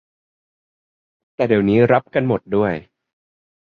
[1.35, 2.63] แต่เดี๋ยวนี้รับกันหมดแล้ว